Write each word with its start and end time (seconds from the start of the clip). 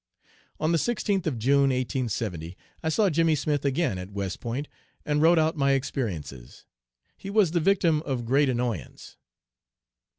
"On 0.59 0.71
the 0.71 0.79
16th 0.79 1.27
of 1.27 1.37
June, 1.37 1.69
1870, 1.69 2.57
I 2.81 2.89
saw 2.89 3.11
Jimmy 3.11 3.35
Smith 3.35 3.63
again 3.63 3.99
at 3.99 4.09
West 4.11 4.39
Point 4.39 4.67
and 5.05 5.21
wrote 5.21 5.37
out 5.37 5.55
my 5.55 5.73
experiences. 5.73 6.65
He 7.15 7.29
was 7.29 7.51
the 7.51 7.59
victim 7.59 8.01
of 8.01 8.25
great 8.25 8.49
annoyance. 8.49 9.17